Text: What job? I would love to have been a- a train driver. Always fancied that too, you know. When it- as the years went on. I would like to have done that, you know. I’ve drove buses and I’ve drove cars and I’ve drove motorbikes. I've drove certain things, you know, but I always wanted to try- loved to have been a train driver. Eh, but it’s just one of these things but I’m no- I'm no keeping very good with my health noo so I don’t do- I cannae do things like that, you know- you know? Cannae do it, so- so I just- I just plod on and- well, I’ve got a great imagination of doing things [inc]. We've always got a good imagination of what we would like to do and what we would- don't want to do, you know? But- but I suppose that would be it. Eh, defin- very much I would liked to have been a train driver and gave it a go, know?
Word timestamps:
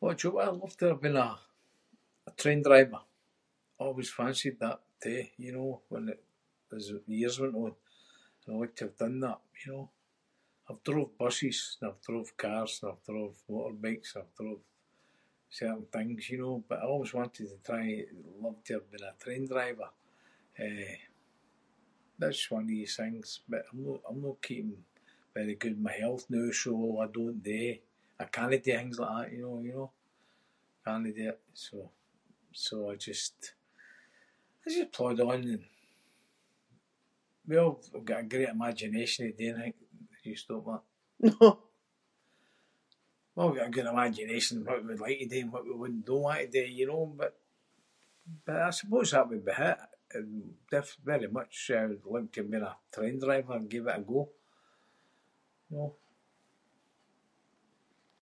What 0.00 0.18
job? 0.22 0.36
I 0.38 0.48
would 0.50 0.60
love 0.62 0.76
to 0.80 0.86
have 0.90 1.00
been 1.06 1.16
a- 1.28 1.40
a 2.28 2.30
train 2.40 2.60
driver. 2.66 3.02
Always 3.84 4.10
fancied 4.18 4.58
that 4.64 4.78
too, 5.02 5.24
you 5.44 5.52
know. 5.56 5.72
When 5.92 6.04
it- 6.14 6.24
as 6.76 6.86
the 7.06 7.16
years 7.22 7.36
went 7.42 7.54
on. 7.64 7.74
I 8.46 8.50
would 8.52 8.60
like 8.62 8.76
to 8.78 8.84
have 8.86 8.96
done 9.04 9.16
that, 9.26 9.40
you 9.64 9.70
know. 9.72 9.88
I’ve 10.68 10.84
drove 10.88 11.12
buses 11.22 11.58
and 11.80 11.84
I’ve 11.90 12.02
drove 12.08 12.30
cars 12.44 12.72
and 12.82 12.86
I’ve 12.92 13.04
drove 13.10 13.36
motorbikes. 13.52 14.10
I've 14.18 14.34
drove 14.40 14.62
certain 15.58 15.86
things, 15.94 16.22
you 16.32 16.38
know, 16.44 16.56
but 16.68 16.78
I 16.78 16.84
always 16.92 17.12
wanted 17.18 17.48
to 17.50 17.58
try- 17.68 18.06
loved 18.44 18.62
to 18.66 18.72
have 18.76 18.88
been 18.92 19.04
a 19.10 19.14
train 19.22 19.44
driver. 19.52 19.88
Eh, 20.66 20.98
but 22.18 22.28
it’s 22.28 22.36
just 22.40 22.52
one 22.56 22.64
of 22.64 22.68
these 22.74 22.96
things 23.00 23.26
but 23.50 23.62
I’m 23.68 23.78
no- 23.86 24.02
I'm 24.08 24.20
no 24.26 24.32
keeping 24.46 24.80
very 25.38 25.54
good 25.62 25.74
with 25.76 25.86
my 25.88 25.92
health 26.02 26.24
noo 26.32 26.52
so 26.62 26.70
I 27.04 27.06
don’t 27.16 27.42
do- 27.50 27.82
I 28.22 28.24
cannae 28.34 28.58
do 28.64 28.72
things 28.78 28.96
like 29.02 29.12
that, 29.14 29.32
you 29.36 29.42
know- 29.44 29.62
you 29.66 29.74
know? 29.78 29.90
Cannae 30.84 31.16
do 31.18 31.26
it, 31.32 31.40
so- 31.64 31.92
so 32.66 32.74
I 32.92 32.96
just- 33.08 33.46
I 34.64 34.70
just 34.74 34.92
plod 34.96 35.18
on 35.30 35.40
and- 35.54 35.70
well, 37.50 37.72
I’ve 37.94 38.04
got 38.10 38.20
a 38.24 38.30
great 38.32 38.54
imagination 38.58 39.22
of 39.28 39.36
doing 39.40 39.60
things 39.60 39.80
[inc]. 40.22 40.24
We've 40.24 41.42
always 43.38 43.58
got 43.58 43.66
a 43.66 43.70
good 43.76 43.86
imagination 43.94 44.56
of 44.60 44.64
what 44.68 44.80
we 44.82 44.86
would 44.90 45.00
like 45.06 45.18
to 45.22 45.26
do 45.32 45.40
and 45.42 45.52
what 45.52 45.64
we 45.66 45.74
would- 45.80 46.04
don't 46.10 46.22
want 46.28 46.42
to 46.44 46.48
do, 46.56 46.64
you 46.80 46.86
know? 46.90 47.04
But- 47.18 47.40
but 48.44 48.56
I 48.68 48.70
suppose 48.80 49.08
that 49.10 49.28
would 49.28 49.44
be 49.44 49.50
it. 49.70 49.78
Eh, 50.14 50.24
defin- 50.70 51.02
very 51.12 51.26
much 51.36 51.54
I 51.80 51.84
would 51.88 52.04
liked 52.12 52.32
to 52.34 52.40
have 52.42 52.50
been 52.52 52.62
a 52.62 52.74
train 52.94 53.16
driver 53.22 53.54
and 53.58 53.68
gave 53.72 53.86
it 53.90 53.98
a 53.98 54.02
go, 54.12 54.22
know? 55.70 55.90